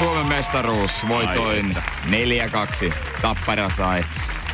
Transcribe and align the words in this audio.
Suomen 0.00 0.26
mestaruus 0.26 1.08
voitoin 1.08 1.76
4-2. 2.88 2.92
Tappara 3.22 3.70
sai 3.70 4.04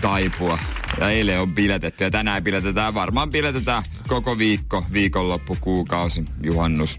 taipua. 0.00 0.58
Ja 1.00 1.10
eilen 1.10 1.40
on 1.40 1.54
piletetty 1.54 2.04
ja 2.04 2.10
tänään 2.10 2.44
piletetään. 2.44 2.94
Varmaan 2.94 3.30
piletetään 3.30 3.82
koko 4.08 4.38
viikko, 4.38 4.84
viikonloppu, 4.92 5.56
kuukausi, 5.60 6.24
juhannus. 6.42 6.98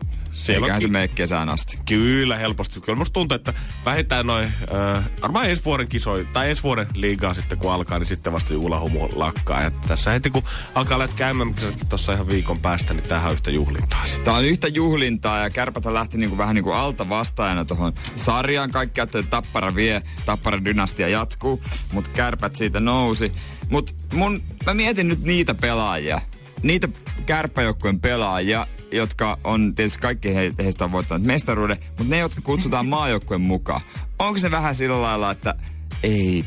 Eiköhän 0.50 0.76
on 0.76 0.82
se 0.82 0.88
mene 0.88 1.08
kesään 1.08 1.50
asti. 1.50 1.78
Kyllä, 1.86 2.38
helposti. 2.38 2.82
Kyllä 2.82 2.98
musta 2.98 3.14
tuntuu, 3.14 3.36
että 3.36 3.54
vähintään 3.86 4.28
noin, 4.28 4.46
äh, 4.46 5.04
varmaan 5.22 5.50
ensi 5.50 5.66
vuoden 5.66 5.88
kisoi, 5.88 6.28
tai 6.34 6.50
ensi 6.50 6.64
vuoden 6.64 6.88
liigaa 6.94 7.34
sitten 7.34 7.58
kun 7.58 7.72
alkaa, 7.72 8.00
niin 8.00 8.08
sitten 8.08 8.34
vasta 8.34 8.54
juhlahumu 8.54 9.10
lakkaa. 9.16 9.62
Ja 9.62 9.72
tässä 9.72 10.12
heti 10.12 10.30
kun 10.30 10.44
alkaa 10.76 11.00
lätkä 11.00 11.34
mm 11.34 11.54
tuossa 11.90 12.14
ihan 12.14 12.28
viikon 12.28 12.60
päästä, 12.60 12.94
niin 12.94 13.04
tähän 13.04 13.28
on 13.28 13.34
yhtä 13.34 13.52
juhlintaa 13.52 14.06
sitten. 14.06 14.26
Tää 14.26 14.34
on 14.34 14.46
yhtä 14.46 14.68
juhlintaa 14.68 15.40
ja 15.40 15.50
kärpätä 15.50 15.94
lähti 15.94 16.18
niinku 16.18 16.38
vähän 16.38 16.56
niinku 16.56 16.72
alta 16.72 17.10
vastaajana 17.10 17.66
tuohon 17.66 17.94
sarjaan. 18.16 18.72
Kaikki 18.72 19.02
että 19.02 19.24
Tappara 19.24 19.76
vie, 19.76 20.02
Tappara 20.26 20.66
dynastia 20.66 21.10
jatkuu, 21.10 21.64
mutta 21.92 22.12
kärpät 22.14 22.56
siitä 22.56 22.80
nousi. 22.80 23.32
Mutta 23.70 23.94
mun, 24.14 24.44
mä 24.66 24.74
mietin 24.74 25.08
nyt 25.08 25.24
niitä 25.24 25.56
pelaajia, 25.56 26.22
niitä 26.62 26.88
kärppäjoukkueen 27.26 28.00
pelaajia, 28.00 28.68
jotka 28.92 29.38
on 29.44 29.76
tietysti 29.76 30.00
kaikki 30.00 30.36
he, 30.36 30.54
heistä 30.60 30.84
on 30.84 30.92
voittanut 30.92 31.28
mestaruuden, 31.28 31.78
mutta 31.88 32.04
ne, 32.04 32.18
jotka 32.18 32.42
kutsutaan 32.42 32.88
maajoukkueen 32.96 33.42
mukaan. 33.42 33.82
Onko 34.20 34.40
se 34.40 34.52
vähän 34.52 34.76
sillä 34.76 35.02
lailla, 35.02 35.32
että 35.32 35.56
ei 36.04 36.46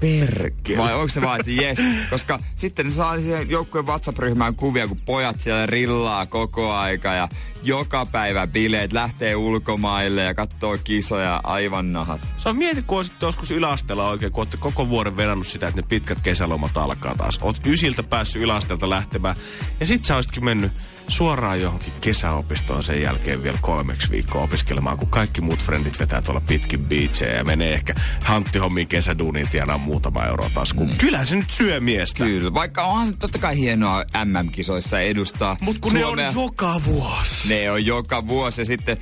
perkele. 0.00 0.78
Vai 0.78 0.94
onko 0.94 1.08
se 1.08 1.22
vaan, 1.22 1.40
että 1.40 1.52
jes? 1.52 1.78
Koska 2.10 2.38
sitten 2.56 2.86
ne 2.86 2.92
saa 2.92 3.20
siihen 3.20 3.50
joukkueen 3.50 3.86
WhatsApp-ryhmään 3.86 4.54
kuvia, 4.54 4.88
kun 4.88 5.00
pojat 5.00 5.40
siellä 5.40 5.66
rillaa 5.66 6.26
koko 6.26 6.72
aika 6.72 7.12
ja 7.12 7.28
joka 7.62 8.06
päivä 8.06 8.46
bileet 8.46 8.92
lähtee 8.92 9.36
ulkomaille 9.36 10.22
ja 10.22 10.34
katsoo 10.34 10.78
kisoja 10.84 11.40
aivan 11.44 11.92
nahat. 11.92 12.20
Se 12.36 12.48
on 12.48 12.56
mieti, 12.56 12.82
kun 12.82 12.98
olisit 12.98 13.22
joskus 13.22 13.50
yläasteella 13.50 14.08
oikein, 14.08 14.32
kun 14.32 14.40
olette 14.40 14.56
koko 14.56 14.88
vuoden 14.88 15.16
vedannut 15.16 15.46
sitä, 15.46 15.68
että 15.68 15.80
ne 15.80 15.86
pitkät 15.88 16.20
kesälomat 16.20 16.76
alkaa 16.76 17.14
taas. 17.14 17.38
Oot 17.42 17.66
ysiltä 17.66 18.02
päässyt 18.02 18.42
yläasteelta 18.42 18.90
lähtemään 18.90 19.36
ja 19.80 19.86
sit 19.86 20.04
sä 20.04 20.16
olisitkin 20.16 20.44
mennyt 20.44 20.72
suoraan 21.10 21.60
johonkin 21.60 21.92
kesäopistoon 22.00 22.82
sen 22.82 23.02
jälkeen 23.02 23.42
vielä 23.42 23.58
kolmeksi 23.60 24.10
viikkoa 24.10 24.42
opiskelemaan, 24.42 24.98
kun 24.98 25.08
kaikki 25.08 25.40
muut 25.40 25.62
frendit 25.62 25.98
vetää 26.00 26.22
tuolla 26.22 26.40
pitkin 26.40 26.84
beachejä 26.84 27.34
ja 27.34 27.44
menee 27.44 27.74
ehkä 27.74 27.94
hanttihommiin 28.24 28.88
kesäduuniin 28.88 29.48
tienaa 29.48 29.78
muutama 29.78 30.24
euro 30.24 30.50
taskuun. 30.54 30.90
Mm. 30.90 30.96
Kyllä 30.96 31.24
se 31.24 31.36
nyt 31.36 31.50
syö 31.50 31.80
miestä. 31.80 32.24
Kyllä, 32.24 32.54
vaikka 32.54 32.82
onhan 32.82 33.06
se 33.06 33.16
totta 33.16 33.38
kai 33.38 33.56
hienoa 33.56 34.04
MM-kisoissa 34.24 35.00
edustaa 35.00 35.56
Mut 35.60 35.78
kun 35.78 35.92
ne 35.92 36.00
Suomea. 36.00 36.28
on 36.28 36.34
joka 36.34 36.80
vuosi. 36.84 37.48
Ne 37.48 37.70
on 37.70 37.86
joka 37.86 38.26
vuosi 38.26 38.60
ja 38.60 38.64
sitten 38.64 38.96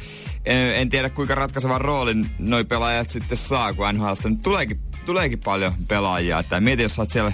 en, 0.45 0.77
en 0.77 0.89
tiedä 0.89 1.11
kuinka 1.11 1.35
ratkaisevan 1.35 1.81
roolin 1.81 2.27
noi 2.39 2.65
pelaajat 2.65 3.11
sitten 3.11 3.39
saa, 3.39 3.73
kun 3.73 3.87
NHLstä 3.95 4.29
nyt 4.29 4.43
tuleekin, 4.43 4.81
tuleekin 5.07 5.39
paljon 5.45 5.75
pelaajia. 5.89 6.39
Että 6.39 6.61
mieti, 6.61 6.83
jos 6.83 6.95
sä 6.95 7.03
oot 7.03 7.11
siellä 7.11 7.33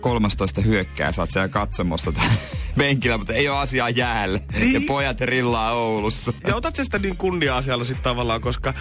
13 0.00 0.60
hyökkää, 0.60 1.12
sä 1.12 1.22
oot 1.22 1.30
siellä 1.30 1.48
katsomossa 1.48 2.12
tai 2.12 2.26
penkillä, 2.78 3.18
mutta 3.18 3.32
ei 3.32 3.48
ole 3.48 3.58
asiaa 3.58 3.90
jäällä. 3.90 4.40
Niin. 4.54 4.72
Ja 4.74 4.80
pojat 4.86 5.20
rillaa 5.20 5.72
Oulussa. 5.72 6.32
Ja 6.46 6.56
otat 6.56 6.76
sä 6.76 6.84
sitä 6.84 6.98
niin 6.98 7.16
kunnia-asialla 7.16 7.84
sitten 7.84 8.04
tavallaan, 8.04 8.40
koska 8.40 8.74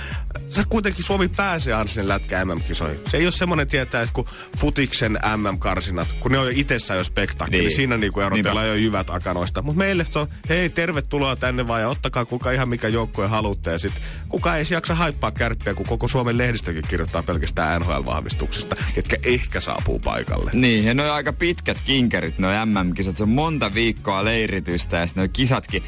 sä 0.50 0.64
kuitenkin 0.70 1.04
Suomi 1.04 1.28
pääsee 1.28 1.74
aina 1.74 1.88
sinne 1.88 2.08
lätkä 2.08 2.46
MM-kisoihin. 2.46 3.00
Se 3.08 3.18
ei 3.18 3.26
ole 3.26 3.32
semmoinen 3.32 3.68
tietää, 3.68 4.02
että 4.02 4.14
kun 4.14 4.26
futiksen 4.58 5.20
MM-karsinat, 5.38 6.08
kun 6.20 6.32
ne 6.32 6.38
on 6.40 6.46
jo 6.46 6.52
itsessään 6.56 6.98
jo 6.98 7.04
spektakkeli, 7.04 7.58
Niin. 7.58 7.68
niin. 7.68 7.76
siinä 7.76 7.98
niinku 7.98 8.20
erotellaan 8.20 8.68
jo 8.68 8.74
jyvät 8.76 9.10
akanoista. 9.10 9.62
Mutta 9.62 9.78
meille 9.78 10.06
se 10.12 10.20
on, 10.20 10.28
hei 10.50 10.70
tervetuloa 10.70 11.36
tänne 11.36 11.68
vaan 11.68 11.82
ja 11.82 11.90
ottakaa 11.90 12.26
kuka 12.26 12.52
ihan 12.52 12.70
mikä 12.70 12.88
joukkue 12.88 13.28
haluatte. 13.28 13.72
Ja 13.72 13.80
sit 13.80 13.94
kuka 14.30 14.56
ei 14.56 14.66
jaksa 14.70 14.96
haippaa 14.96 15.32
kärppiä, 15.32 15.74
kun 15.74 15.86
koko 15.86 16.08
Suomen 16.08 16.38
lehdistökin 16.38 16.84
kirjoittaa 16.88 17.24
pelkästään 17.24 17.82
NHL-vahvistuksista, 17.82 18.76
ketkä 18.96 19.18
ehkä 19.26 19.60
saapuu 19.60 20.00
paikalle. 20.00 20.52
Niin, 20.54 20.84
ja 20.86 20.94
ne 20.94 21.04
on 21.06 21.12
aika 21.12 21.34
pitkät 21.34 21.78
kinkerit, 21.86 22.40
nuo 22.40 22.52
MM-kisat. 22.66 23.18
Se 23.18 23.24
on 23.24 23.30
monta 23.30 23.74
viikkoa 23.82 24.26
leiritystä 24.26 24.98
ja 24.98 25.08
sitten 25.08 25.30
kisatkin. 25.30 25.84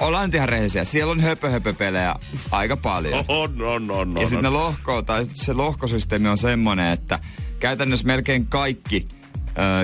Ollaan 0.00 0.28
nyt 0.28 0.34
ihan 0.34 0.48
rehellisiä. 0.48 0.84
Siellä 0.84 1.10
on 1.10 1.20
höpö, 1.20 1.50
höpö 1.50 1.72
pelejä 1.72 2.14
aika 2.50 2.76
paljon. 2.76 3.24
On, 3.28 3.62
on, 3.62 3.90
on, 3.90 4.14
Ja 4.14 4.20
on, 4.20 4.28
sitten 4.28 4.42
ne 4.42 4.48
lohko, 4.48 5.02
tai 5.02 5.26
se 5.34 5.52
lohkosysteemi 5.52 6.28
on 6.28 6.38
semmonen, 6.38 6.92
että 6.92 7.18
käytännössä 7.60 8.06
melkein 8.06 8.46
kaikki 8.46 9.06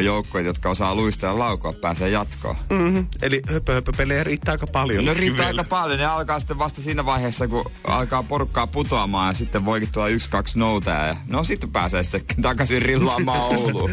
joukkueet, 0.03 0.47
jotka 0.47 0.71
osaa 0.71 0.95
luistaa 0.95 1.31
ja 1.31 1.39
laukoa, 1.39 1.73
pääsee 1.73 2.09
jatkoon. 2.11 2.57
Mm-hmm. 2.71 3.07
Eli 3.23 3.43
höpö, 3.53 3.73
höpö 3.73 3.93
pelejä 3.97 4.25
riittää 4.25 4.53
aika 4.53 4.67
paljon. 4.67 5.05
No 5.05 5.15
riittää 5.15 5.47
aika 5.47 5.65
paljon. 5.65 5.99
Ne 5.99 6.07
alkaa 6.07 6.41
sitten 6.41 6.59
vasta 6.59 6.83
siinä 6.83 7.07
vaiheessa, 7.07 7.49
kun 7.49 7.71
alkaa 7.85 8.23
porukkaa 8.23 8.67
putoamaan 8.67 9.29
ja 9.31 9.35
sitten 9.35 9.65
voikin 9.65 9.93
tulla 9.93 10.09
yksi, 10.09 10.31
kaksi 10.31 10.59
noutaa. 10.59 11.07
Ja 11.07 11.17
no 11.27 11.45
sitten 11.45 11.71
pääsee 11.71 12.03
sitten 12.03 12.25
takaisin 12.43 12.83
rillaamaan 12.83 13.41
Ouluun. 13.59 13.91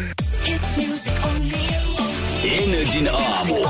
Energin 2.78 3.14
aamu. 3.14 3.66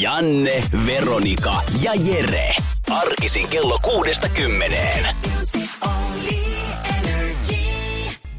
Janne, 0.00 0.62
Veronika 0.86 1.62
ja 1.82 1.92
Jere. 1.94 2.54
Arkisin 2.90 3.48
kello 3.48 3.78
kuudesta 3.82 4.28
kymmeneen. 4.28 5.16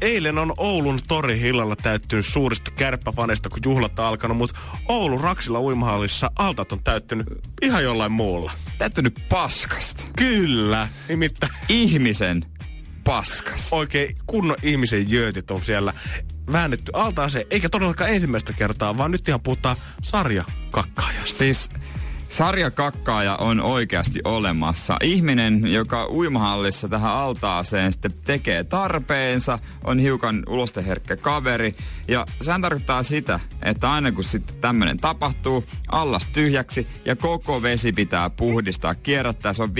Eilen 0.00 0.38
on 0.38 0.54
Oulun 0.56 0.98
torihillalla 1.08 1.76
täyttynyt 1.76 2.26
suurista 2.26 2.70
kärppäfaneista, 2.70 3.48
kun 3.48 3.58
juhlat 3.64 3.98
on 3.98 4.04
alkanut, 4.04 4.36
mutta 4.36 4.58
Oulun 4.88 5.20
Raksilla 5.20 5.60
uimahallissa 5.60 6.30
altat 6.36 6.72
on 6.72 6.82
täyttynyt 6.84 7.26
ihan 7.62 7.84
jollain 7.84 8.12
muulla. 8.12 8.52
Täyttynyt 8.78 9.14
paskasta. 9.28 10.02
Kyllä, 10.18 10.88
nimittäin 11.08 11.52
Ihmisen 11.68 12.46
paskasta. 13.04 13.76
oikein 13.76 14.14
kunnon 14.26 14.56
ihmisen 14.62 15.10
jöötit 15.10 15.50
on 15.50 15.64
siellä 15.64 15.94
väännetty 16.52 16.92
altaaseen, 16.94 17.44
eikä 17.50 17.68
todellakaan 17.68 18.10
ensimmäistä 18.10 18.52
kertaa, 18.52 18.98
vaan 18.98 19.10
nyt 19.10 19.28
ihan 19.28 19.40
puhutaan 19.40 19.76
sarjakakkaajasta. 20.02 21.38
Siis 21.38 21.68
sarjakakkaaja 22.34 23.36
on 23.36 23.60
oikeasti 23.60 24.20
olemassa. 24.24 24.96
Ihminen, 25.02 25.72
joka 25.72 26.06
uimahallissa 26.06 26.88
tähän 26.88 27.12
altaaseen 27.12 27.92
sitten 27.92 28.12
tekee 28.24 28.64
tarpeensa, 28.64 29.58
on 29.84 29.98
hiukan 29.98 30.42
ulosteherkkä 30.48 31.16
kaveri. 31.16 31.74
Ja 32.08 32.26
sehän 32.42 32.62
tarkoittaa 32.62 33.02
sitä, 33.02 33.40
että 33.62 33.92
aina 33.92 34.12
kun 34.12 34.24
sitten 34.24 34.56
tämmöinen 34.60 34.96
tapahtuu, 34.96 35.64
allas 35.92 36.26
tyhjäksi 36.26 36.86
ja 37.04 37.16
koko 37.16 37.62
vesi 37.62 37.92
pitää 37.92 38.30
puhdistaa, 38.30 38.94
kierrättää. 38.94 39.52
Se 39.52 39.62
on 39.62 39.70
5-6 39.70 39.72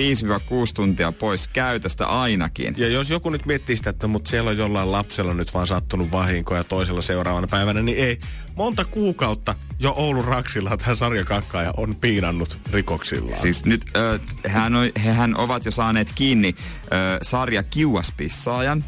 tuntia 0.73 1.11
pois 1.11 1.47
käytöstä 1.47 2.05
ainakin. 2.07 2.75
Ja 2.77 2.87
jos 2.87 3.09
joku 3.09 3.29
nyt 3.29 3.45
miettii 3.45 3.77
sitä, 3.77 3.89
että 3.89 4.07
mutta 4.07 4.29
siellä 4.29 4.49
on 4.49 4.57
jollain 4.57 4.91
lapsella 4.91 5.33
nyt 5.33 5.53
vaan 5.53 5.67
sattunut 5.67 6.11
vahinko 6.11 6.55
ja 6.55 6.63
toisella 6.63 7.01
seuraavana 7.01 7.47
päivänä, 7.47 7.81
niin 7.81 7.97
ei. 7.97 8.19
Monta 8.55 8.85
kuukautta 8.85 9.55
jo 9.79 9.93
Oulun 9.97 10.25
Raksilla 10.25 10.77
tämä 10.77 10.95
sarjakakkaaja 10.95 11.73
on 11.77 11.95
piinannut 11.95 12.59
rikoksillaan. 12.71 13.41
Siis 13.41 13.65
nyt 13.65 13.85
ö, 13.95 14.19
hän 14.47 14.75
on, 14.75 14.89
hehän 15.03 15.37
ovat 15.37 15.65
jo 15.65 15.71
saaneet 15.71 16.11
kiinni 16.15 16.55
ö, 16.57 16.87
sarja 17.21 17.63
kiuaspissaajan, 17.63 18.83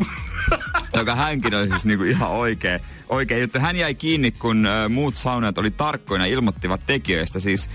joka 0.98 1.16
hänkin 1.16 1.56
on 1.56 1.70
siis 1.70 1.86
niinku 1.86 2.04
ihan 2.04 2.30
oikea, 2.30 2.80
oikea 3.10 3.38
juttu. 3.38 3.60
Hän 3.60 3.76
jäi 3.76 3.96
kiinni, 3.96 4.32
kun 4.32 4.66
ö, 4.66 4.90
muut 4.90 5.16
saunat 5.16 5.58
oli 5.58 5.72
tarkkoina 5.72 6.26
ilmoittivat 6.26 6.82
tekijöistä. 6.86 7.40
Siis 7.40 7.70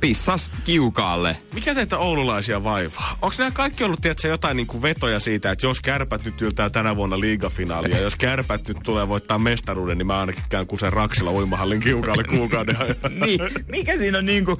pissas 0.00 0.50
kiukaalle. 0.64 1.36
Mikä 1.54 1.74
teitä 1.74 1.98
oululaisia 1.98 2.64
vaivaa? 2.64 3.18
Onko 3.22 3.34
nämä 3.38 3.50
kaikki 3.50 3.84
ollut 3.84 4.00
tiedätkö, 4.00 4.28
jotain 4.28 4.56
niin 4.56 4.66
kuin 4.66 4.82
vetoja 4.82 5.20
siitä, 5.20 5.50
että 5.50 5.66
jos 5.66 5.80
kärpät 5.80 6.24
nyt 6.24 6.42
yltää 6.42 6.70
tänä 6.70 6.96
vuonna 6.96 7.20
liigafinaalia, 7.20 7.96
ja 7.96 8.02
jos 8.02 8.16
kärpät 8.16 8.68
nyt 8.68 8.76
tulee 8.84 9.08
voittaa 9.08 9.38
mestaruuden, 9.38 9.98
niin 9.98 10.06
mä 10.06 10.20
ainakin 10.20 10.44
käyn 10.48 10.66
kusen 10.66 10.92
Raksilla 10.92 11.30
uimahallin 11.30 11.80
kiukaalle 11.80 12.24
kuukauden 12.24 12.76
ajan. 12.82 12.96
niin, 13.26 13.40
mikä 13.68 13.96
siinä 13.96 14.18
on 14.18 14.26
niinku... 14.26 14.58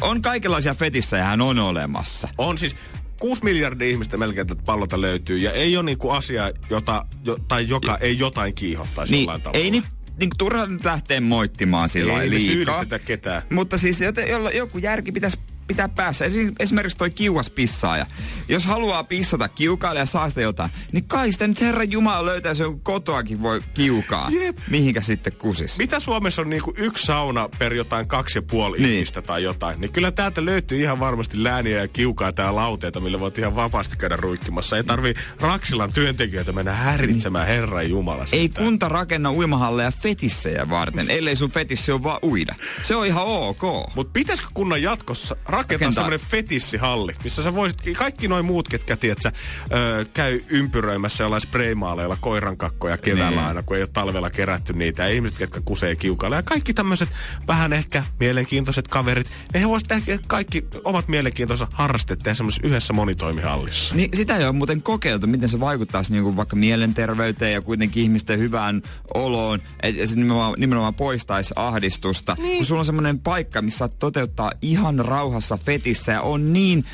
On 0.00 0.22
kaikenlaisia 0.22 0.74
fetissä 0.74 1.16
ja 1.16 1.24
hän 1.24 1.40
on 1.40 1.58
olemassa. 1.58 2.28
On 2.38 2.58
siis 2.58 2.76
6 3.20 3.44
miljardia 3.44 3.88
ihmistä 3.88 4.16
melkein 4.16 4.46
tätä 4.46 4.62
pallolta 4.66 5.00
löytyy, 5.00 5.38
ja 5.38 5.52
ei 5.52 5.76
ole 5.76 5.84
niinku 5.84 6.10
asia, 6.10 6.50
jota, 6.70 7.06
jo, 7.24 7.36
tai 7.48 7.68
joka 7.68 7.96
ei 7.96 8.18
jotain 8.18 8.54
kiihottaisi 8.54 9.12
Niin, 9.12 9.22
jollain 9.22 9.42
tavalla. 9.42 9.64
ei 9.64 9.70
nyt 9.70 9.84
niin 10.18 10.30
turha 10.38 10.66
nyt 10.66 10.84
lähteä 10.84 11.20
moittimaan 11.20 11.88
sillä 11.88 12.22
Ei 12.22 12.30
liikaa. 12.30 12.52
syyllistetä 12.54 12.98
ketään. 12.98 13.42
Mutta 13.50 13.78
siis 13.78 14.00
joten, 14.00 14.28
jolla, 14.28 14.50
joku 14.50 14.78
järki 14.78 15.12
pitäisi 15.12 15.38
pitää 15.68 15.88
päässä. 15.88 16.24
Esi- 16.24 16.52
Esimerkiksi 16.58 16.98
toi 16.98 17.10
kiuas 17.10 17.50
pissaaja. 17.50 18.06
Jos 18.48 18.64
haluaa 18.66 19.04
pissata 19.04 19.48
kiukaille 19.48 20.00
ja 20.00 20.06
saa 20.06 20.28
sitä 20.28 20.40
jotain, 20.40 20.70
niin 20.92 21.04
kai 21.04 21.32
sitä 21.32 21.46
nyt 21.48 21.60
Herran 21.60 21.90
Jumala 21.92 22.26
löytää 22.26 22.54
se 22.54 22.62
joku 22.62 22.80
kotoakin 22.82 23.42
voi 23.42 23.60
kiukaa. 23.74 24.28
Jep. 24.30 24.58
Mihinkä 24.70 25.00
sitten 25.00 25.32
kusis. 25.36 25.78
Mitä 25.78 26.00
Suomessa 26.00 26.42
on 26.42 26.50
niinku 26.50 26.74
yksi 26.76 27.06
sauna 27.06 27.48
per 27.58 27.74
jotain 27.74 28.08
kaksi 28.08 28.38
ja 28.38 28.42
puoli 28.42 28.78
Niin. 28.78 28.92
ihmistä 28.94 29.22
tai 29.22 29.42
jotain, 29.42 29.80
niin 29.80 29.92
kyllä 29.92 30.10
täältä 30.10 30.44
löytyy 30.44 30.80
ihan 30.80 31.00
varmasti 31.00 31.44
lääniä 31.44 31.78
ja 31.78 31.88
kiukaa 31.88 32.32
tää 32.32 32.54
lauteita, 32.54 33.00
millä 33.00 33.20
voit 33.20 33.38
ihan 33.38 33.56
vapaasti 33.56 33.96
käydä 33.96 34.16
ruikkimassa. 34.16 34.76
Ei 34.76 34.84
tarvii 34.84 35.14
Raksilan 35.40 35.92
työntekijöitä 35.92 36.52
mennä 36.52 36.72
häiritsemään 36.72 37.46
Herran 37.46 37.90
Jumala. 37.90 38.24
Ei 38.32 38.48
kunta 38.48 38.88
rakenna 38.88 39.32
uimahalleja 39.32 39.90
fetissejä 39.92 40.68
varten, 40.70 41.10
ellei 41.10 41.36
sun 41.36 41.50
fetissi 41.50 41.92
on 41.92 42.02
vaan 42.02 42.18
uida. 42.22 42.54
Se 42.82 42.96
on 42.96 43.06
ihan 43.06 43.24
ok. 43.26 43.62
Mutta 43.94 44.10
pitäisikö 44.12 44.48
kunnan 44.54 44.82
jatkossa 44.82 45.36
rakentaa 45.58 45.92
semmoinen 45.92 46.20
fetissihalli, 46.20 47.14
missä 47.24 47.42
sä 47.42 47.54
voisit, 47.54 47.78
kaikki 47.98 48.28
noin 48.28 48.44
muut, 48.46 48.68
ketkä 48.68 48.96
tiedät, 48.96 49.22
sä, 49.22 49.32
ö, 49.74 50.06
käy 50.14 50.40
ympyröimässä 50.48 51.24
jollain 51.24 51.40
spraymaaleilla 51.40 52.16
koirankakkoja 52.20 52.98
keväällä 52.98 53.36
Niin. 53.38 53.48
aina, 53.48 53.62
kun 53.62 53.76
ei 53.76 53.82
ole 53.82 53.90
talvella 53.92 54.30
kerätty 54.30 54.72
niitä. 54.72 55.02
Ja 55.02 55.08
ihmiset, 55.08 55.38
ketkä 55.38 55.60
kusee 55.64 55.96
kiukailla. 55.96 56.36
Ja 56.36 56.42
kaikki 56.42 56.74
tämmöiset 56.74 57.08
vähän 57.46 57.72
ehkä 57.72 58.04
mielenkiintoiset 58.20 58.88
kaverit, 58.88 59.30
ne 59.54 59.68
voisivat 59.68 60.04
tehdä 60.06 60.18
kaikki 60.26 60.64
omat 60.84 61.08
mielenkiintoisensa 61.08 61.76
harrastet 61.76 62.18
tehdä 62.18 62.34
semmoisessa 62.34 62.66
yhdessä 62.68 62.92
monitoimihallissa. 62.92 63.94
Niin 63.94 64.10
sitä 64.14 64.36
ei 64.36 64.44
ole 64.44 64.52
muuten 64.52 64.82
kokeiltu, 64.82 65.26
miten 65.26 65.48
se 65.48 65.60
vaikuttaisi 65.60 66.12
niin 66.12 66.36
vaikka 66.36 66.56
mielenterveyteen 66.56 67.52
ja 67.52 67.62
kuitenkin 67.62 68.02
ihmisten 68.02 68.38
hyvään 68.38 68.82
oloon. 69.14 69.60
Että 69.82 70.06
se 70.06 70.14
nimenomaan, 70.16 70.54
nimenomaan 70.58 70.94
poistaisi 70.94 71.54
ahdistusta. 71.56 72.36
Niin. 72.38 72.56
Kun 72.56 72.66
sulla 72.66 72.78
on 72.80 72.84
semmoinen 72.84 73.18
paikka, 73.18 73.62
missä 73.62 73.78
saat 73.78 73.98
toteuttaa 73.98 74.52
ihan 74.62 74.98
rauhassa 74.98 75.47
fetissä 75.56 76.12
ja 76.12 76.22
on 76.22 76.52
niin 76.52 76.84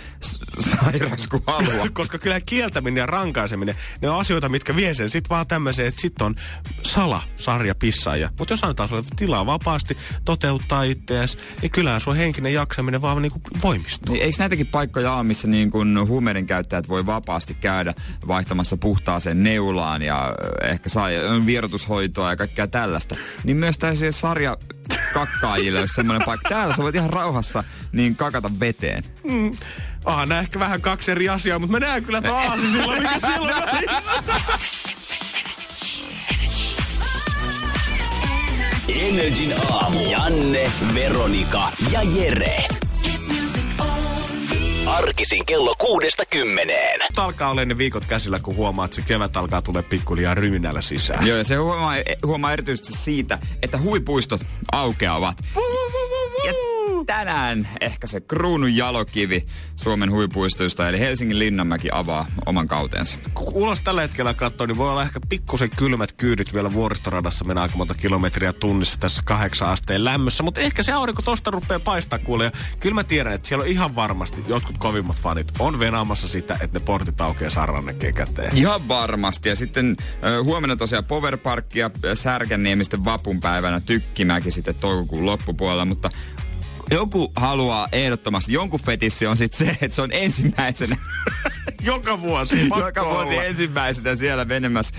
sairas 0.59 1.27
kuin 1.27 1.43
haluaa. 1.47 1.89
Koska 1.93 2.19
kyllä 2.19 2.41
kieltäminen 2.41 3.01
ja 3.01 3.07
rankaiseminen, 3.07 3.75
ne 4.03 4.11
on 4.11 4.21
asioita, 4.21 4.49
mitkä 4.49 4.77
vie 4.77 4.95
sen 4.95 5.11
sit 5.11 5.31
vaan 5.31 5.47
tämmöiseen, 5.47 5.89
että 5.89 6.01
sit 6.01 6.23
on 6.23 6.35
sala, 6.83 7.23
sarja, 7.37 7.75
pissaaja. 7.75 8.31
Mutta 8.39 8.53
jos 8.53 8.65
annetaan 8.65 8.89
sulle 8.89 9.03
tilaa 9.17 9.47
vapaasti 9.47 9.97
toteuttaa 10.25 10.83
itseäsi, 10.83 11.39
niin 11.63 11.71
kyllähän 11.71 12.01
sun 12.01 12.17
henkinen 12.17 12.55
jaksaminen 12.55 13.03
vaan 13.03 13.23
niinku 13.23 13.41
voimistuu. 13.63 14.15
Niin 14.15 14.25
eikö 14.25 14.37
näitäkin 14.39 14.67
paikkoja 14.67 15.13
ole, 15.13 15.23
missä 15.23 15.49
niin 15.49 15.71
kun 15.71 16.09
huumeiden 16.09 16.47
käyttäjät 16.47 16.89
voi 16.89 17.07
vapaasti 17.07 17.55
käydä 17.55 17.95
vaihtamassa 18.29 18.77
puhtaaseen 18.77 19.43
neulaan 19.43 20.03
ja 20.03 20.35
ehkä 20.63 20.89
saa 20.89 21.09
vierotushoitoa 21.47 22.31
ja 22.31 22.37
kaikkea 22.37 22.67
tällaista. 22.67 23.17
Niin 23.45 23.57
myös 23.57 23.79
tällaisia 23.79 24.13
sarja 24.13 24.57
kakkaajille 25.15 25.81
olisi 25.81 25.95
semmoinen 25.95 26.27
paikka. 26.27 26.49
Täällä 26.49 26.77
sä 26.77 26.83
voit 26.83 26.95
ihan 26.95 27.11
rauhassa 27.11 27.65
niin 27.93 28.17
kakata 28.17 28.51
veteen. 28.61 29.03
Ah, 30.05 30.27
nää 30.27 30.41
ehkä 30.41 30.59
vähän 30.59 30.81
kaksi 30.81 31.11
eri 31.11 31.29
asiaa, 31.29 31.59
mutta 31.59 31.73
mä 31.73 31.87
näen 31.87 32.05
kyllä 32.05 32.23
tuon 32.23 32.39
aasisilla, 32.39 32.97
mikä 32.97 33.19
siellä 33.21 33.57
on 33.57 33.67
välissä. 33.67 34.13
Energin 38.89 39.55
aamu. 39.71 40.11
Janne, 40.11 40.71
Veronika 40.95 41.73
ja 41.93 42.03
Jere. 42.03 42.84
Arkisin 44.87 45.47
kello 45.47 45.75
kuudesta 45.79 46.23
kymmeneen. 46.31 47.01
Alkaa 47.17 47.51
olla 47.51 47.65
ne 47.65 47.79
viikot 47.79 48.05
käsillä, 48.05 48.39
kun 48.39 48.57
huomaat, 48.57 48.85
että 48.89 48.97
se 48.97 49.09
kevät 49.09 49.37
alkaa 49.37 49.63
tulee 49.63 49.83
pikkuliaa 49.83 50.35
ryminällä 50.35 50.83
sisään. 50.83 51.27
Joo, 51.27 51.39
ja 51.39 51.45
se 51.45 51.55
huomaa, 51.55 51.95
huomaa 52.27 52.53
erityisesti 52.53 52.93
siitä, 52.93 53.39
että 53.63 53.79
huipuistot 53.79 54.41
aukeavat. 54.73 55.39
Tänään 57.07 57.69
ehkä 57.81 58.07
se 58.07 58.21
kruunun 58.21 58.77
jalokivi 58.77 59.47
Suomen 59.77 60.11
huipuistoista, 60.11 60.89
eli 60.89 61.01
Helsingin 61.01 61.39
Linnanmäki 61.39 61.89
avaa 61.93 62.27
oman 62.47 62.69
kautensa. 62.69 63.19
Kun 63.35 63.53
ulos 63.55 63.81
tällä 63.81 64.01
hetkellä 64.01 64.35
katsoo, 64.35 64.67
niin 64.67 64.77
voi 64.77 64.91
olla 64.91 65.03
ehkä 65.03 65.21
pikkusen 65.29 65.71
kylmät 65.77 66.13
kyydit 66.13 66.55
vielä 66.55 66.73
vuoristoradassa. 66.73 67.45
Mennään 67.45 67.63
aika 67.63 67.77
monta 67.77 67.95
kilometriä 67.95 68.53
tunnissa 68.53 68.97
tässä 69.01 69.23
kahdeksan 69.25 69.69
asteen 69.69 70.05
lämmössä. 70.05 70.43
Mutta 70.43 70.61
ehkä 70.61 70.83
se 70.83 70.93
aurinko 70.93 71.23
tosta 71.23 71.51
rupeaa 71.51 71.81
paistaa 71.81 72.19
kuule. 72.19 72.45
Ja 72.45 72.51
kyllä 72.81 72.95
mä 72.95 73.05
tiedän, 73.05 73.33
että 73.33 73.49
siellä 73.49 73.63
on 73.63 73.69
ihan 73.69 73.97
varmasti 73.97 74.45
jotkut 74.47 74.79
kovimmat 74.79 75.17
fanit 75.17 75.53
on 75.59 75.79
venaamassa 75.79 76.29
sitä, 76.29 76.57
että 76.61 76.79
ne 76.79 76.85
portit 76.85 77.21
aukeaa 77.21 77.51
sarannekeen 77.51 78.15
käteen. 78.15 78.57
Ihan 78.57 78.89
varmasti. 78.89 79.49
Ja 79.49 79.57
sitten 79.57 79.97
huomenna 80.45 80.77
tosiaan 80.77 81.05
ja 81.75 81.91
Särkänniemisten 82.15 83.05
vapunpäivänä 83.05 83.81
Tykkimäki 83.81 84.51
sitten 84.51 84.75
toukokuun 84.75 85.27
loppupuolella, 85.27 85.85
mutta 85.85 86.11
joku 86.91 87.33
haluaa 87.37 87.89
ehdottomasti, 87.93 88.53
jonkun 88.53 88.81
fetissi 88.81 89.27
on 89.27 89.37
sitten 89.37 89.59
se, 89.67 89.71
että 89.81 89.95
se 89.95 90.03
on 90.03 90.09
ensimmäisenä, 90.13 90.97
Joka 91.83 92.21
vuosi. 92.21 92.69
joka 92.79 93.05
vuosi 93.05 93.29
olla. 93.33 93.45
ensimmäisenä 93.45 94.17
siellä 94.17 94.45
menemässä 94.45 94.95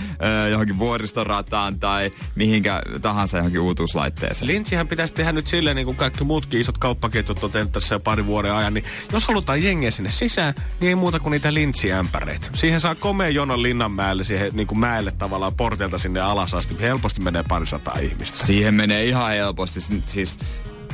ö, 0.46 0.50
johonkin 0.50 0.80
vuoristorataan 0.80 1.80
tai 1.80 2.12
mihinkä 2.36 2.82
tahansa 3.02 3.38
johonkin 3.38 3.60
uutuuslaitteeseen. 3.62 4.48
Lintsihän 4.48 4.88
pitäisi 4.88 5.14
tehdä 5.14 5.32
nyt 5.32 5.48
silleen, 5.48 5.76
niin 5.76 5.86
kuin 5.86 5.98
kaikki 5.98 6.24
muutkin 6.24 6.62
isot 6.62 6.78
kauppaketjut 6.78 7.44
on 7.44 7.52
tehnyt 7.52 7.72
tässä 7.72 7.96
jo 7.96 8.00
pari 8.00 8.26
vuoden 8.26 8.54
ajan, 8.54 8.74
niin 8.74 8.84
jos 9.14 9.28
halutaan 9.28 9.64
jengiä 9.64 9.92
sinne 9.92 10.12
sisään, 10.12 10.54
niin 10.80 10.90
ei 10.90 10.96
muuta 10.96 11.20
kuin 11.20 11.32
niitä 11.32 11.54
lintsiämpäreitä. 11.54 12.48
Siihen 12.54 12.82
saa 12.82 12.96
komea 12.96 13.30
jonon 13.30 13.64
Linnanmäelle, 13.64 14.24
siihen 14.24 14.50
niin 14.54 14.68
kuin 14.68 14.80
mäelle 14.80 15.12
tavallaan 15.12 15.56
portilta 15.56 15.98
sinne 15.98 16.20
alas 16.20 16.54
asti. 16.54 16.76
Helposti 16.82 17.22
menee 17.22 17.44
parisataa 17.50 18.00
ihmistä. 18.00 18.46
Siihen 18.46 18.74
menee 18.74 19.06
ihan 19.06 19.32
helposti. 19.32 19.82
Si- 19.82 20.04
Siis 20.08 20.40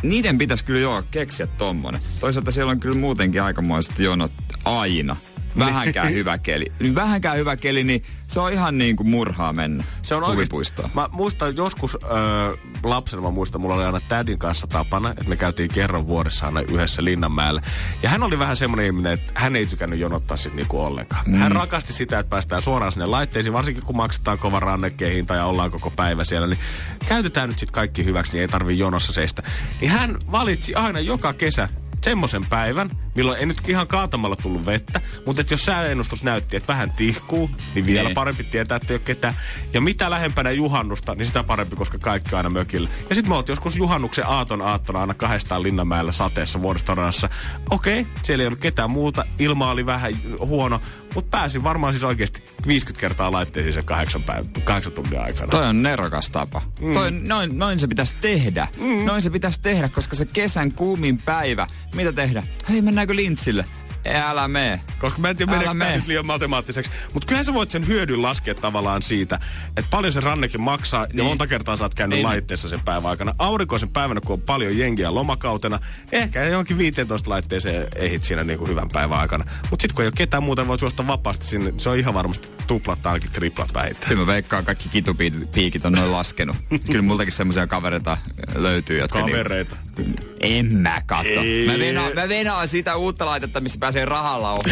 niiden 0.04 0.38
pitäisi 0.38 0.66
kyllä 0.66 0.80
joo 0.80 1.04
keksiä 1.12 1.48
tommonen. 1.48 2.02
Toisaalta 2.20 2.52
siellä 2.52 2.72
on 2.72 2.80
kyllä 2.80 2.98
muutenkin 2.98 3.44
aikamoiset 3.44 4.00
jonot 4.00 4.32
aina. 4.66 5.16
Vähänkään 5.60 6.14
hyvä 6.14 6.38
keli. 6.38 6.72
Niin 6.80 6.96
Vähänkään 6.96 7.38
hyvä 7.38 7.56
keli, 7.56 7.84
niin 7.84 8.04
se 8.28 8.40
on 8.40 8.54
ihan 8.54 8.78
niin 8.78 8.96
kuin 8.96 9.10
murhaa 9.10 9.54
mennä 9.54 9.84
Se 10.02 10.16
on 10.16 10.34
huvipuistoon. 10.34 10.90
Mä 10.94 11.10
muistan 11.12 11.56
joskus 11.56 11.98
öö, 12.04 12.58
lapsena, 12.84 13.22
mä 13.22 13.30
muistan, 13.32 13.62
mulla 13.62 13.76
oli 13.76 13.84
aina 13.84 14.02
tädin 14.08 14.40
kanssa 14.40 14.68
tapana, 14.68 15.10
että 15.10 15.24
me 15.24 15.36
käytiin 15.36 15.70
kerran 15.70 16.08
vuodessa 16.08 16.46
aina 16.46 16.62
yhdessä 16.62 17.04
Linnanmäellä. 17.04 17.62
Ja 18.04 18.10
hän 18.10 18.24
oli 18.24 18.40
vähän 18.40 18.56
semmoinen 18.56 18.86
ihminen, 18.86 19.14
että 19.14 19.32
hän 19.36 19.56
ei 19.56 19.66
tykännyt 19.66 20.00
jonottaa 20.00 20.38
sit 20.38 20.54
niinku 20.54 20.82
ollenkaan. 20.82 21.24
Mm. 21.26 21.36
Hän 21.36 21.52
rakasti 21.52 21.94
sitä, 21.94 22.20
että 22.20 22.30
päästään 22.30 22.62
suoraan 22.62 22.92
sinne 22.92 23.06
laitteisiin, 23.06 23.54
varsinkin 23.54 23.86
kun 23.86 23.96
maksetaan 23.96 24.38
kova 24.38 24.60
rannekkeen 24.60 25.14
hinta 25.14 25.36
ja 25.36 25.46
ollaan 25.46 25.72
koko 25.72 25.92
päivä 25.92 26.24
siellä, 26.24 26.48
niin 26.48 26.60
käytetään 27.08 27.50
nyt 27.50 27.60
sit 27.60 27.72
kaikki 27.72 28.06
hyväksi, 28.06 28.32
niin 28.32 28.42
ei 28.42 28.48
tarvii 28.48 28.80
jonossa 28.80 29.14
seistä. 29.14 29.44
Niin 29.82 29.92
hän 29.92 30.18
valitsi 30.32 30.76
aina 30.76 31.00
joka 31.00 31.34
kesä 31.34 31.70
semmoisen 32.04 32.46
päivän, 32.50 32.90
milloin 33.16 33.40
ei 33.40 33.46
nyt 33.46 33.70
ihan 33.70 33.88
kaatamalla 33.88 34.36
tullut 34.36 34.66
vettä, 34.66 35.02
mutta 35.26 35.42
että 35.42 35.54
jos 35.54 35.66
sääennustus 35.66 36.24
näytti, 36.24 36.58
että 36.58 36.68
vähän 36.74 36.92
tihkuu, 36.92 37.50
niin 37.76 37.86
vielä 37.86 38.08
Niin. 38.08 38.16
parempi 38.16 38.44
tietää, 38.44 38.76
että 38.76 38.94
ei 38.94 38.96
ole 38.96 39.02
ketään. 39.06 39.34
Ja 39.74 39.82
mitä 39.82 40.10
lähempänä 40.10 40.52
juhannusta, 40.52 41.16
niin 41.16 41.26
sitä 41.26 41.44
parempi, 41.44 41.76
koska 41.76 41.98
kaikki 41.98 42.36
aina 42.36 42.50
mökillä. 42.50 42.90
Ja 43.10 43.16
sitten 43.16 43.32
me 43.32 43.36
oltiin 43.36 43.52
joskus 43.54 43.78
juhannuksen 43.78 44.28
aaton 44.28 44.62
aattona 44.62 45.00
aina 45.02 45.14
kahdestaan 45.14 45.64
Linnanmäellä 45.64 46.12
sateessa 46.12 46.62
vuoristoradassa. 46.62 47.30
Okei, 47.70 48.08
siellä 48.24 48.42
ei 48.42 48.48
ollut 48.48 48.60
ketään 48.60 48.92
muuta, 48.92 49.26
ilma 49.40 49.72
oli 49.72 49.86
vähän 49.86 50.14
huono, 50.40 50.82
mutta 51.16 51.38
pääsin 51.38 51.64
varmaan 51.64 51.94
siis 51.94 52.04
oikeasti 52.04 52.44
50 52.68 53.02
kertaa 53.02 53.32
laitteisiin 53.32 53.74
sen 53.74 53.86
kahdeksan, 53.86 54.24
päivä, 54.24 54.50
kahdeksan 54.64 54.94
tunnin 54.94 55.20
aikana. 55.20 55.48
Toi 55.48 55.68
on 55.68 55.84
nerokas 55.84 56.30
tapa. 56.30 56.62
Mm. 56.82 56.94
Toi, 56.94 57.12
noin, 57.12 57.58
noin 57.58 57.80
se 57.80 57.88
pitäisi 57.88 58.14
tehdä. 58.22 58.68
Mm. 58.78 59.06
Noin 59.06 59.22
se 59.22 59.30
pitäisi 59.30 59.62
tehdä, 59.62 59.90
koska 59.90 60.16
se 60.16 60.26
kesän 60.26 60.74
kuumin 60.74 61.22
päivä, 61.26 61.68
mitä 61.96 62.14
tehdä? 62.14 62.44
Hei, 62.70 62.82
mennäänkö 62.82 63.16
lintsille? 63.16 63.66
Ei, 64.06 64.16
älä 64.16 64.48
mee. 64.48 64.82
Koska 65.00 65.20
mä 65.20 65.30
en 65.30 65.38
tiedä, 65.38 65.52
Älä 65.52 65.60
meneekö 65.60 65.80
tämä 65.86 65.96
nyt 65.98 66.08
liian 66.08 66.26
matemaattiseksi. 66.26 66.92
Mutta 67.14 67.28
kyllähän 67.28 67.46
sä 67.46 67.54
voit 67.54 67.72
sen 67.72 67.88
hyödyn 67.88 68.22
laskea 68.22 68.56
tavallaan 68.56 69.02
siitä, 69.02 69.40
että 69.78 69.90
paljon 69.92 70.14
se 70.14 70.20
rannekin 70.20 70.62
maksaa 70.62 71.06
niin. 71.06 71.10
ja 71.10 71.16
Niin. 71.16 71.26
monta 71.26 71.48
kertaa 71.48 71.78
sä 71.78 71.84
oot 71.86 71.96
käynyt 71.96 72.16
niin. 72.18 72.24
Niin. 72.24 72.30
laitteessa 72.30 72.70
sen 72.70 72.80
päivän 72.86 73.10
aikana. 73.10 73.36
Aurinkoisen 73.40 73.90
päivänä, 73.90 74.22
kun 74.22 74.34
on 74.34 74.42
paljon 74.42 74.78
jengiä 74.78 75.14
lomakautena, 75.14 75.80
ehkä 76.12 76.44
johonkin 76.46 76.78
15 76.78 77.30
laitteeseen 77.30 77.88
ehit 77.96 78.24
siinä 78.24 78.44
niinku 78.44 78.68
hyvän 78.68 78.90
päivän 78.94 79.20
aikana. 79.20 79.46
Mutta 79.70 79.82
sitten 79.82 79.96
kun 79.96 80.04
ei 80.04 80.08
ole 80.08 80.14
ketään 80.18 80.44
muuta, 80.44 80.68
voit 80.68 80.82
juosta 80.82 81.08
vapaasti 81.08 81.46
sinne. 81.46 81.74
Se 81.78 81.90
on 81.90 81.98
ihan 81.98 82.14
varmasti 82.14 82.50
tuplat 82.68 83.02
tai 83.02 83.12
ainakin 83.14 83.32
triplat 83.32 83.74
vähintään. 83.74 84.10
Kyllä 84.10 84.22
mä 84.22 84.28
veikkaan 84.28 84.66
kaikki 84.66 84.90
kitupiikit 84.90 85.86
on 85.86 85.94
noin 85.94 86.12
laskenut. 86.12 86.56
Kyllä 86.92 87.02
multakin 87.02 87.34
semmoisia 87.34 87.68
kavereita 87.68 88.18
löytyy, 88.56 89.00
jotka... 89.00 89.20
Kavereita. 89.20 89.76
Niin, 89.98 90.16
en 90.42 90.76
mä 90.76 91.02
katso. 91.06 91.40
Ei. 91.42 91.68
Mä 91.68 91.80
venaan, 91.80 92.12
mä 92.16 92.30
venaan 92.30 92.68
sitä 92.68 92.96
uutta 92.96 93.26
laitetta, 93.26 93.60
missä 93.60 93.80
pääsee 93.92 94.06
rahalla 94.06 94.52
ohi. 94.52 94.72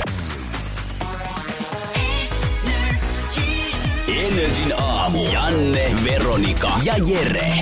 Energin 4.08 4.74
aamu. 4.78 5.32
Janne, 5.34 5.96
Veronika 6.04 6.72
ja 6.84 6.94
Jere. 7.08 7.54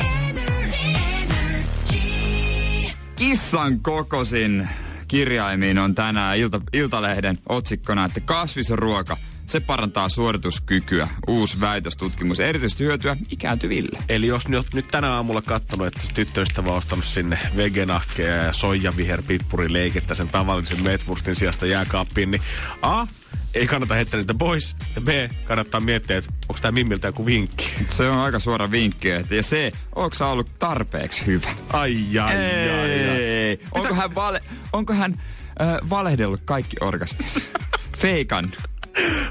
Kissan 3.15 3.79
kokosin 3.79 4.69
kirjaimiin 5.07 5.79
on 5.79 5.95
tänään 5.95 6.37
Ilta, 6.37 6.61
Iltalehden 6.73 7.37
otsikkona, 7.49 8.05
että 8.05 8.19
kasvisruoka 8.19 9.17
Se 9.47 9.59
parantaa 9.59 10.09
suorituskykyä. 10.09 11.07
Uusi 11.27 11.59
väitöstutkimus. 11.59 12.39
Erityisesti 12.39 12.83
hyötyä 12.83 13.17
ikääntyville. 13.31 13.99
Eli 14.09 14.27
jos 14.27 14.47
nyt, 14.47 14.73
nyt 14.73 14.87
tänä 14.87 15.13
aamulla 15.13 15.41
kattonut, 15.41 15.87
että 15.87 16.01
se 16.01 16.13
tyttöystävä 16.13 16.71
on 16.71 16.77
ostanut 16.77 17.05
sinne 17.05 17.39
vegenahkeja 17.57 18.35
ja 18.35 18.53
soijaviher 18.53 19.23
leikettä 19.67 20.15
sen 20.15 20.27
tavallisen 20.27 20.83
metwurstin 20.83 21.35
sijasta 21.35 21.65
jääkaappiin, 21.65 22.31
niin 22.31 22.41
A, 22.81 23.07
ei 23.53 23.67
kannata 23.67 23.95
heittää 23.95 24.19
niitä 24.19 24.33
pois. 24.33 24.75
Ja 24.95 25.01
B, 25.01 25.07
kannattaa 25.43 25.79
miettiä, 25.79 26.17
että 26.17 26.31
onko 26.49 26.59
tämä 26.61 26.71
Mimmiltä 26.71 27.07
joku 27.07 27.25
vinkki. 27.25 27.71
Se 27.89 28.09
on 28.09 28.19
aika 28.19 28.39
suora 28.39 28.71
vinkki. 28.71 29.11
Että 29.11 29.35
ja 29.35 29.41
C, 29.41 29.73
onko 29.95 30.15
sä 30.15 30.27
ollut 30.27 30.59
tarpeeksi 30.59 31.25
hyvä? 31.25 31.49
Ai, 31.73 32.19
ai, 32.19 32.35
ai, 32.35 33.09
ai. 33.09 33.59
Onko 33.71 33.93
hän, 33.93 34.15
vale, 34.15 34.43
onko 34.73 34.93
hän 34.93 35.21
äh, 35.61 35.89
valehdellut 35.89 36.41
kaikki 36.45 36.75
orgasmissa? 36.81 37.39
Feikan. 38.01 38.51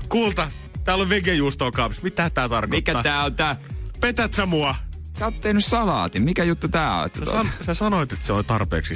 Kulta, 0.09 0.51
täällä 0.85 1.03
on 1.03 1.09
vegejuustoa 1.09 1.73
kaapissa. 1.73 2.03
Mitä 2.03 2.31
tää 2.31 2.49
tarkoittaa? 2.49 2.95
Mikä 2.95 3.03
tää 3.03 3.25
on 3.25 3.35
tää? 3.35 3.57
Petät 4.01 4.35
sä 4.35 4.47
mua? 4.47 4.75
Sä 5.19 5.25
oot 5.25 5.41
tehnyt 5.41 5.65
salaatin. 5.65 6.23
Mikä 6.23 6.45
juttu 6.45 6.69
tää 6.69 6.97
on? 6.97 7.11
Sä, 7.19 7.31
san, 7.31 7.51
sä 7.63 7.75
sanoit, 7.75 8.13
että 8.13 8.27
se 8.27 8.33
on 8.33 8.45
tarpeeksi 8.45 8.95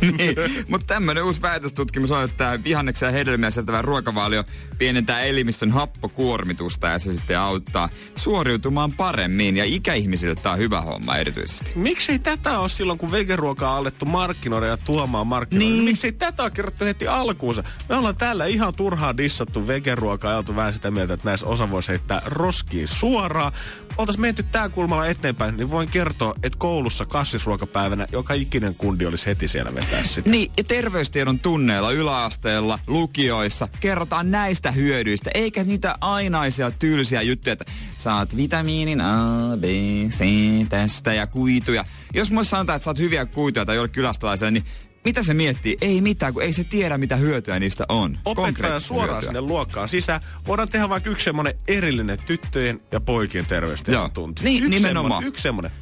niin, 0.18 0.36
mutta 0.68 0.86
tämmöinen 0.86 1.24
uusi 1.24 1.42
väitöstutkimus 1.42 2.10
on, 2.10 2.24
että 2.24 2.58
vihanneksia 2.64 3.08
ja 3.08 3.12
hedelmiä 3.12 3.50
sieltävä 3.50 3.82
ruokavalio 3.82 4.44
pienentää 4.78 5.20
elimistön 5.20 5.70
happokuormitusta 5.70 6.86
ja 6.86 6.98
se 6.98 7.12
sitten 7.12 7.38
auttaa 7.38 7.88
suoriutumaan 8.16 8.92
paremmin. 8.92 9.56
Ja 9.56 9.64
ikäihmisille 9.64 10.34
tämä 10.34 10.52
on 10.52 10.58
hyvä 10.58 10.80
homma 10.80 11.16
erityisesti. 11.16 11.72
Miksei 11.74 12.18
tätä 12.18 12.58
ole 12.58 12.68
silloin, 12.68 12.98
kun 12.98 13.10
vegeruokaa 13.10 13.72
on 13.72 13.78
alettu 13.78 14.04
markkinoida 14.04 14.66
ja 14.66 14.76
tuomaan 14.76 15.26
markkinoida? 15.26 15.70
Niin. 15.70 15.84
Miksei 15.84 16.12
tätä 16.12 16.42
ole 16.42 16.50
kerrottu 16.50 16.84
heti 16.84 17.08
alkuunsa? 17.08 17.64
Me 17.88 17.94
ollaan 17.94 18.16
täällä 18.16 18.46
ihan 18.46 18.74
turhaa 18.74 19.16
dissattu 19.16 19.66
vegeruokaa 19.66 20.30
ja 20.30 20.36
oltu 20.36 20.56
vähän 20.56 20.72
sitä 20.72 20.90
mieltä, 20.90 21.14
että 21.14 21.28
näissä 21.28 21.46
osa 21.46 21.70
voisi 21.70 21.88
heittää 21.88 22.22
roskiin 22.24 22.88
suoraan. 22.88 23.52
Oltaisiin 23.98 24.20
menty 24.20 24.42
tää 24.42 24.68
kulmalla 24.68 25.06
eteenpäin, 25.06 25.56
niin 25.56 25.70
voin 25.70 25.90
kertoa, 25.90 26.34
että 26.42 26.58
koulussa 26.58 27.06
kassisruokapäivänä 27.06 28.06
joka 28.12 28.34
ikinen 28.34 28.74
kundi 28.74 29.06
olisi 29.06 29.26
heti 29.26 29.48
siellä 29.48 29.70
vetää 29.86 30.04
sitä. 30.04 30.30
Niin, 30.30 30.52
ja 30.56 30.64
terveystiedon 30.64 31.38
tunneilla 31.38 31.92
yläasteella, 31.92 32.78
lukioissa 32.86 33.68
kerrotaan 33.80 34.30
näistä 34.30 34.72
hyödyistä, 34.72 35.30
eikä 35.34 35.64
niitä 35.64 35.94
ainaisia 36.00 36.70
tylsiä 36.70 37.22
juttuja, 37.22 37.52
että 37.52 37.64
saat 37.96 38.36
vitamiinin 38.36 39.00
A, 39.00 39.56
B, 39.60 39.64
C 40.10 40.24
tästä 40.68 41.12
ja 41.14 41.26
kuituja. 41.26 41.84
Jos 42.14 42.30
mulle 42.30 42.44
sanotaan, 42.44 42.76
että 42.76 42.84
saat 42.84 42.98
hyviä 42.98 43.26
kuituja 43.26 43.64
tai 43.64 43.76
jollekin 43.76 43.94
kylästalaiselle, 43.94 44.50
niin 44.50 44.64
mitä 45.04 45.22
se 45.22 45.34
miettii? 45.34 45.76
Ei 45.80 46.00
mitään, 46.00 46.34
kun 46.34 46.42
ei 46.42 46.52
se 46.52 46.64
tiedä, 46.64 46.98
mitä 46.98 47.16
hyötyä 47.16 47.58
niistä 47.58 47.84
on. 47.88 48.18
Opettaja 48.24 48.80
suoraan 48.80 49.10
hyötyä. 49.10 49.26
sinne 49.26 49.40
luokkaan 49.40 49.88
sisään. 49.88 50.20
Voidaan 50.46 50.68
tehdä 50.68 50.88
vaikka 50.88 51.10
yksi 51.10 51.24
semmoinen 51.24 51.54
erillinen 51.68 52.18
tyttöjen 52.26 52.80
ja 52.92 53.00
poikien 53.00 53.46
terveystiedon 53.46 54.10
tunti. 54.10 54.44
Niin, 54.44 54.64
yksi 54.64 54.76
nimenomaan. 54.76 55.10
Semmonen, 55.10 55.28
yksi 55.28 55.42
semmoinen. 55.42 55.72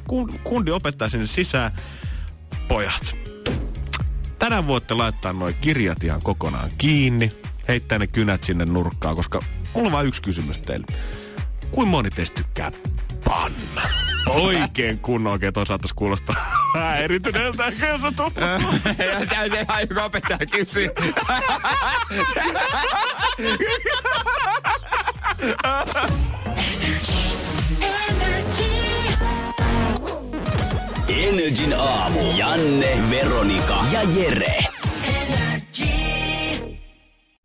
Kundi 0.43 0.71
opettaa 0.71 1.09
sinne 1.09 1.25
sisään. 1.25 1.71
Pojat, 2.67 3.15
Tänään 4.39 4.67
voitte 4.67 4.93
laittaa 4.93 5.33
noin 5.33 5.55
kirjat 5.61 6.03
ihan 6.03 6.21
kokonaan 6.21 6.71
kiinni, 6.77 7.31
heittää 7.67 7.99
ne 7.99 8.07
kynät 8.07 8.43
sinne 8.43 8.65
nurkkaan, 8.65 9.15
koska 9.15 9.39
mulla 9.73 9.87
on 9.87 9.91
vain 9.91 10.07
yksi 10.07 10.21
kysymys 10.21 10.59
teille. 10.59 10.85
Kuin 11.71 11.87
moni 11.87 12.09
teistä 12.09 12.35
tykkää 12.35 12.71
panna? 13.25 13.81
Oikein 14.27 14.99
kunnon 14.99 15.33
oikein 15.33 15.53
toi 15.53 15.67
saattaisi 15.67 15.95
kuulostaa 15.95 16.35
häirityneeltä, 16.75 17.65
ehkä 17.65 17.87
jos 17.87 18.03
on 18.03 18.15
tullut. 18.15 18.33
Täytyy 19.29 19.59
ihan 19.61 19.81
joku 19.81 20.01
opettaja 20.01 20.45
kysyä. 20.51 20.89
Energin 31.29 31.73
aamu. 31.79 32.19
Janne, 32.37 33.03
Veronika 33.09 33.75
ja 33.91 33.99
Jere. 34.15 34.65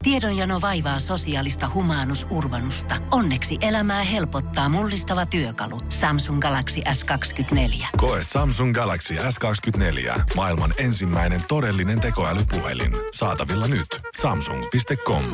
Tiedonjano 0.02 0.60
vaivaa 0.60 0.99
sosiaalista 0.99 1.70
humanus 1.75 2.26
urbanusta. 2.30 2.94
Onneksi 3.10 3.56
elämää 3.60 4.02
helpottaa 4.02 4.68
mullistava 4.68 5.26
työkalu. 5.26 5.80
Samsung 5.88 6.40
Galaxy 6.40 6.80
S24. 6.80 7.87
Koe 7.96 8.20
Samsung 8.22 8.75
Galaxy 8.75 9.14
S24. 9.14 10.20
Maailman 10.37 10.75
ensimmäinen 10.78 11.42
todellinen 11.49 12.00
tekoälypuhelin. 12.00 12.92
Saatavilla 13.12 13.68
nyt. 13.68 13.87
Samsung.com. 14.20 15.25